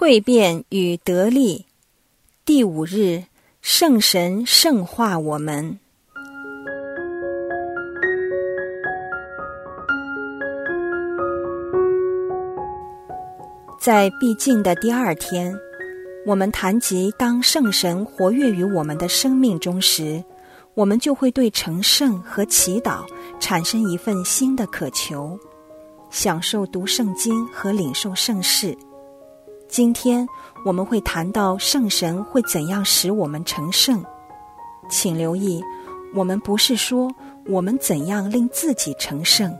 [0.00, 1.66] 蜕变与得力。
[2.44, 3.24] 第五日，
[3.60, 5.76] 圣神圣化我们。
[13.80, 15.52] 在毕竟的第二天，
[16.24, 20.22] 我们谈及当圣神活跃于我们的生命中时，
[20.74, 23.04] 我们就会对成圣和祈祷
[23.40, 25.36] 产生一份新的渴求，
[26.08, 28.78] 享受读圣经和领受圣事。
[29.68, 30.26] 今天
[30.64, 34.02] 我们会谈到圣神会怎样使我们成圣，
[34.88, 35.62] 请留意，
[36.14, 37.10] 我们不是说
[37.46, 39.54] 我们怎样令自己成圣，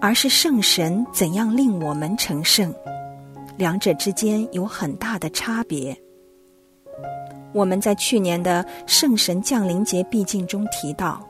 [0.00, 2.74] 而是圣神怎样令我们成圣，
[3.56, 5.96] 两者之间有很大的差别。
[7.52, 11.20] 我们在去年的圣神降临节毕竟中提到，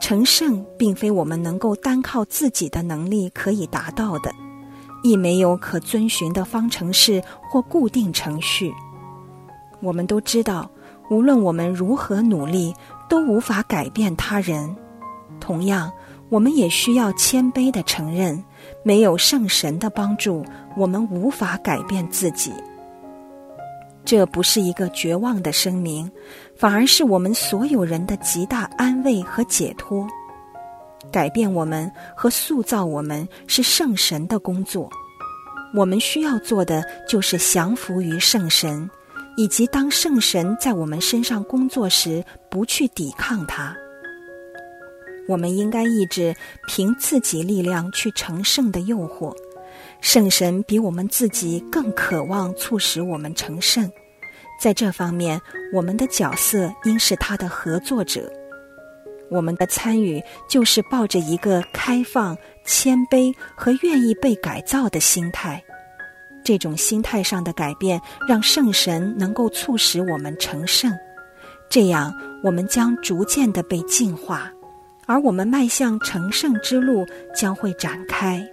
[0.00, 4.32] 成圣并非我们能够单靠自己的能力可以达到的。
[5.04, 8.74] 亦没有可遵循的方程式或固定程序。
[9.80, 10.68] 我们都知道，
[11.10, 12.74] 无论我们如何努力，
[13.08, 14.74] 都无法改变他人。
[15.38, 15.92] 同样，
[16.30, 18.42] 我们也需要谦卑的承认，
[18.82, 20.42] 没有圣神的帮助，
[20.74, 22.50] 我们无法改变自己。
[24.06, 26.10] 这不是一个绝望的声明，
[26.56, 30.06] 反而是我们所有人的极大安慰和解脱。
[31.14, 34.90] 改变我们和塑造我们是圣神的工作，
[35.72, 38.90] 我们需要做的就是降服于圣神，
[39.36, 43.72] 以及当圣神在我们身上工作时，不去抵抗他。
[45.28, 46.34] 我们应该抑制
[46.66, 49.32] 凭自己力量去成圣的诱惑。
[50.00, 53.88] 圣神比我们自己更渴望促使我们成圣，
[54.60, 55.40] 在这方面，
[55.72, 58.28] 我们的角色应是他的合作者。
[59.34, 65.60] 我们的参与就是抱着一个开放、谦卑和愿意被改造的心态。
[66.44, 70.92] 这种心态上的改变，让圣神能够促使我们成圣。
[71.68, 74.52] 这样，我们将逐渐的被净化，
[75.06, 78.46] 而我们迈向成圣之路将会展开。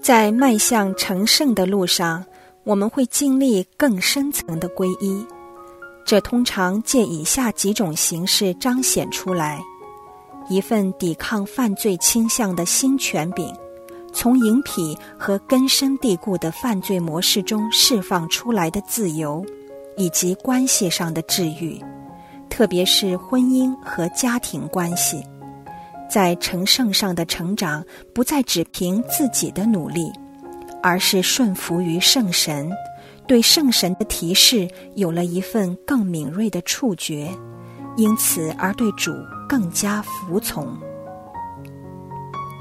[0.00, 2.24] 在迈向成圣的路上，
[2.62, 5.26] 我们会经历更深层的皈依。
[6.06, 9.60] 这通常借以下几种形式彰显出来：
[10.48, 13.52] 一份抵抗犯罪倾向的新权柄，
[14.12, 19.44] 从淫癖和根深蒂固的犯罪模式中释放出来的自由，
[19.96, 21.82] 以及关系上的治愈，
[22.48, 25.20] 特别是婚姻和家庭关系，
[26.08, 27.84] 在成圣上的成长
[28.14, 30.12] 不再只凭自己的努力，
[30.80, 32.70] 而是顺服于圣神。
[33.26, 37.28] 对圣神的提示有了一份更敏锐的触觉，
[37.96, 39.12] 因此而对主
[39.48, 40.68] 更加服从。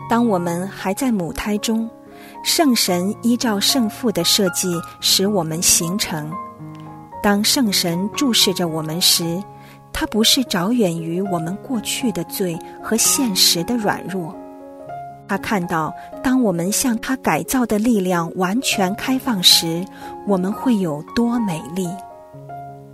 [0.10, 1.90] 当我们还在母胎中，
[2.44, 6.32] 圣神依照圣父的设计使我们形成。
[7.22, 9.42] 当圣神注视着我们时，
[9.92, 14.36] 他不是着眼于我们过去的罪和现实的软弱。
[15.28, 15.94] 他看到，
[16.24, 19.84] 当我们向他改造的力量完全开放时，
[20.28, 21.88] 我们会有多美丽。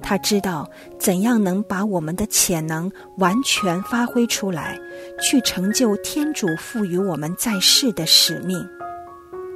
[0.01, 4.77] 他知道怎样能把我们的潜能完全发挥出来，
[5.21, 8.67] 去成就天主赋予我们在世的使命。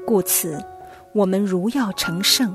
[0.05, 0.63] 故此，
[1.13, 2.53] 我们如要成圣，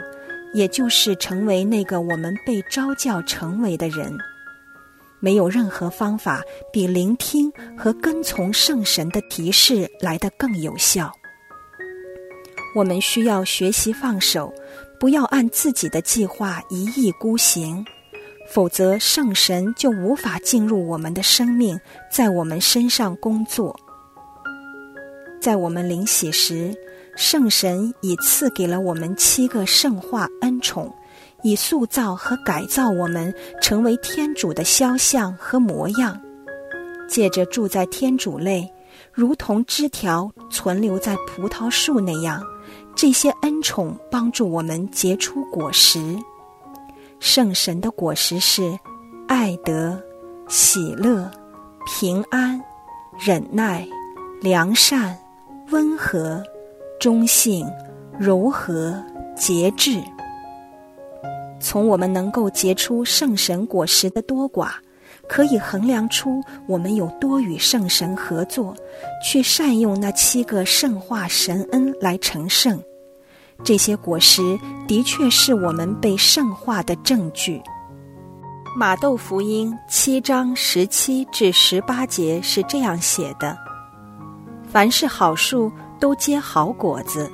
[0.54, 4.16] 也就是成为那个我们被召教成为的人。
[5.20, 6.42] 没有任何方法
[6.72, 11.12] 比聆听和跟从圣神的提示来得更有效。
[12.74, 14.52] 我们需要学习放手，
[14.98, 17.84] 不要按自己的计划一意孤行，
[18.48, 21.78] 否则圣神就无法进入我们的生命，
[22.10, 23.78] 在我们身上工作。
[25.40, 26.74] 在我们临洗时，
[27.16, 30.94] 圣神已赐给了我们七个圣化恩宠。
[31.42, 36.20] 以塑造和改造我们，成为天主的肖像和模样。
[37.08, 38.72] 借着住在天主内，
[39.12, 42.40] 如同枝条存留在葡萄树那样，
[42.94, 46.16] 这些恩宠帮助我们结出果实。
[47.18, 48.78] 圣神的果实是
[49.26, 50.00] 爱德、
[50.48, 51.30] 喜乐、
[51.84, 52.62] 平安、
[53.18, 53.86] 忍耐、
[54.40, 55.18] 良善、
[55.70, 56.42] 温和、
[57.00, 57.66] 忠信、
[58.18, 58.94] 柔和、
[59.36, 60.00] 节制。
[61.60, 64.70] 从我们能够结出圣神果实的多寡，
[65.28, 68.74] 可以衡量出我们有多与圣神合作，
[69.22, 72.82] 去善用那七个圣化神恩来成圣。
[73.62, 74.58] 这些果实
[74.88, 77.60] 的确是我们被圣化的证据。
[78.76, 83.56] 马窦福音七章十七至十八节是这样写的：
[84.66, 87.30] 凡是好树，都结好果子。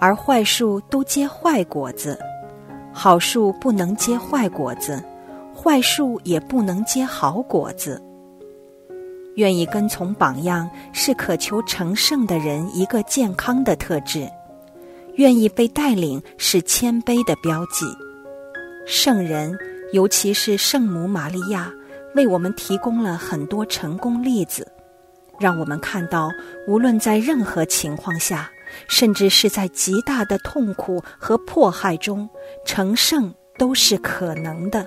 [0.00, 2.18] 而坏树都结坏果子。
[2.92, 5.02] 好树不能结坏果子，
[5.54, 8.00] 坏树也不能结好果子。
[9.36, 14.28] 愿意跟从榜样，是渴求成圣的人一个健康的特质；
[15.14, 17.86] 愿意被带领，是谦卑的标记。
[18.86, 19.56] 圣人，
[19.94, 21.72] 尤其是圣母玛利亚，
[22.14, 24.70] 为我们提供了很多成功例子，
[25.40, 26.30] 让我们看到，
[26.68, 28.50] 无论在任何情况下。
[28.88, 32.26] 甚至是在极大的痛苦和迫害中，
[32.64, 34.86] 成圣都是可能的。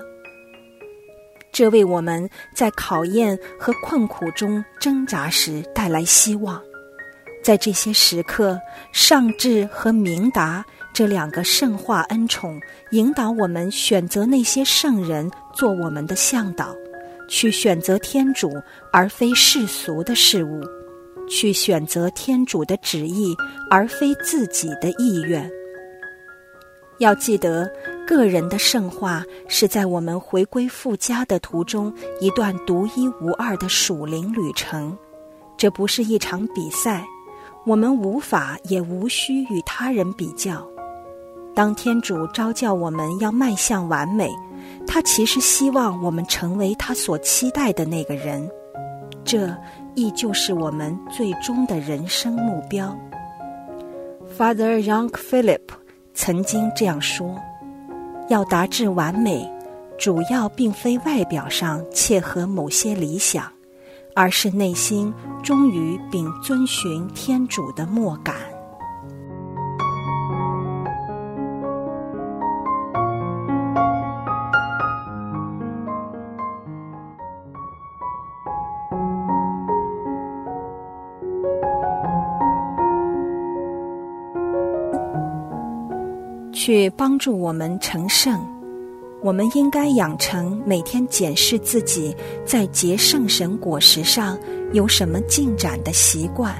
[1.52, 6.62] 这为我们在考验和困苦中挣扎时带来希望。
[7.42, 8.58] 在这些时刻，
[8.92, 16.74] 上智和明达这两个圣化恩宠，引导我们选择那些圣人做我们的向导，
[17.28, 18.52] 去选择天主
[18.92, 20.60] 而非世俗的事物。
[21.28, 23.34] 去选择天主的旨意，
[23.68, 25.50] 而非自己的意愿。
[26.98, 27.70] 要记得，
[28.06, 34.96] 个人的圣化是在我们回归父家的途中一段独一无二的属灵旅程。
[35.56, 37.04] 这不是一场比赛，
[37.64, 40.66] 我们无法也无需与他人比较。
[41.54, 44.30] 当天主召叫我们要迈向完美，
[44.86, 48.48] 他其实希望我们成为他所期待的那个人。
[49.24, 49.54] 这。
[49.98, 52.94] 亦就是我们最终的人生目标。
[54.36, 55.62] Father Young Philip
[56.16, 57.36] 曾经这样说
[58.30, 59.46] ：“要达至完美，
[59.98, 63.44] 主要并非外表上切合某些理想，
[64.14, 68.34] 而是内心忠于并遵循天主的默感。”
[86.66, 88.44] 去帮助我们成圣，
[89.22, 92.12] 我们应该养成每天检视自己
[92.44, 94.36] 在结圣神果实上
[94.72, 96.52] 有什么进展的习惯。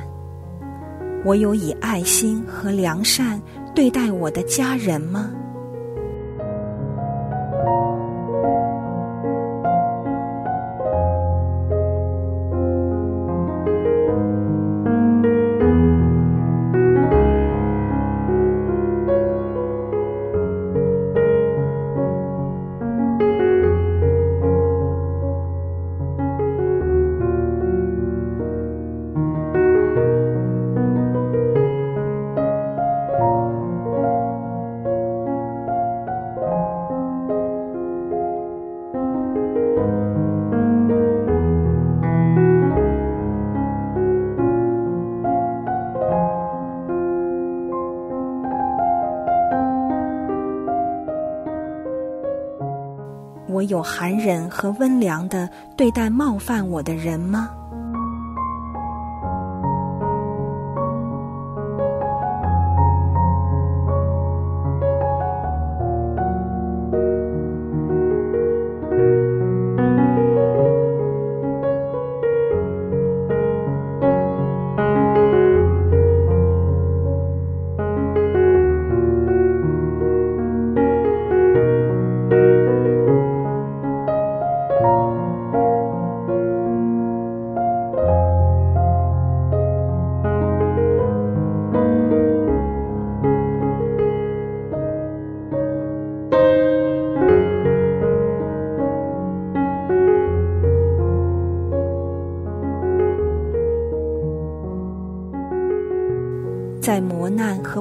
[1.24, 3.42] 我有以爱心和良善
[3.74, 5.28] 对待我的家人吗？
[53.66, 57.50] 有寒忍和温良的对待冒犯我的人吗？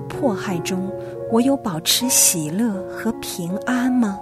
[0.08, 0.92] 迫害中，
[1.32, 4.20] 我有保持喜乐和平安吗？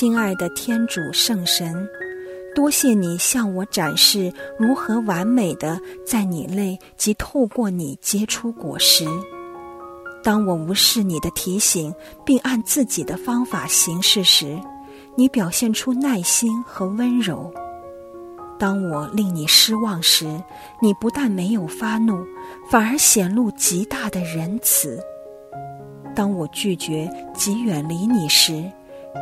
[0.00, 1.86] 亲爱的天主圣神，
[2.54, 9.04] 多谢你向我展示如何完美的在你内及透过你结出果实。
[10.24, 14.58] 当我无视你的提醒，并按自己的方法行事时，
[15.16, 17.52] 你表现出耐心和温柔；
[18.58, 20.42] 当我令你失望时，
[20.80, 22.24] 你不但没有发怒，
[22.70, 24.98] 反而显露极大的仁慈；
[26.16, 28.64] 当我拒绝及远离你时，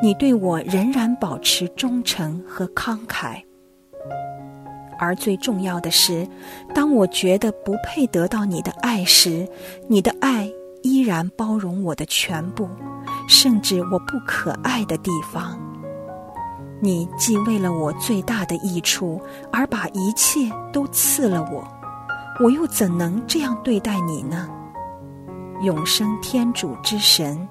[0.03, 3.43] 你对我仍然保持忠诚和慷慨。
[4.99, 6.27] 而最重要的是，
[6.75, 9.49] 当我觉得不配得到你的爱时，
[9.87, 10.51] 你的爱。
[10.85, 12.69] 依然包容我的全部，
[13.29, 15.59] 甚至我不可爱的地方。
[16.81, 19.21] 你既为了我最大的益处
[19.53, 21.67] 而把一切都赐了我，
[22.41, 24.49] 我又怎能这样对待你呢？
[25.63, 27.47] 永生天主之神，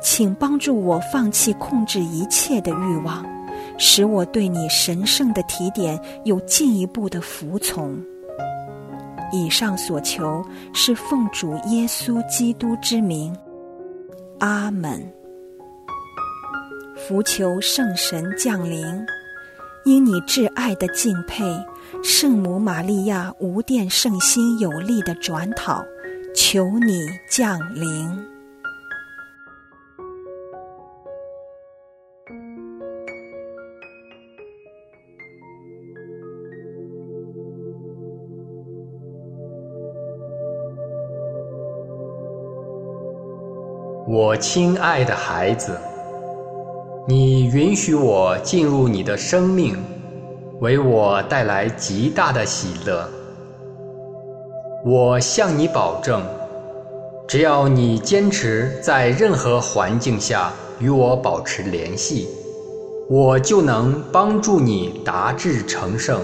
[0.00, 3.24] 请帮助我放弃控制一切的欲望，
[3.78, 7.98] 使我对你神圣的提点有进一步的服从。
[9.32, 13.34] 以上所求是奉主耶稣基督之名，
[14.40, 15.02] 阿门。
[16.94, 18.84] 福求圣神降临，
[19.84, 21.44] 因你挚爱的敬佩，
[22.04, 25.82] 圣母玛利亚无殿圣心有力的转讨，
[26.34, 28.31] 求你降临。
[44.24, 45.76] 我亲爱的孩子，
[47.08, 49.76] 你允许我进入你的生命，
[50.60, 53.04] 为我带来极大的喜乐。
[54.86, 56.22] 我向你保证，
[57.26, 62.28] 只要你坚持在任何环境下与我保持联系，
[63.10, 66.20] 我就能帮助你达至成圣。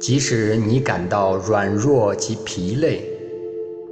[0.00, 3.02] 即使你感到软弱及疲累，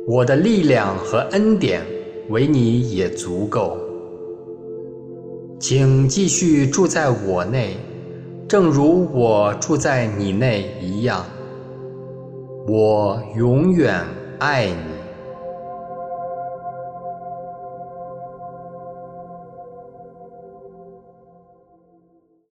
[0.07, 1.85] 我的力量和恩典。
[2.31, 3.79] 为你也足够，
[5.61, 7.77] 请继续住在我内，
[8.49, 11.25] 正如我住在你内一样。
[12.67, 14.03] 我永远
[14.39, 14.94] 爱你。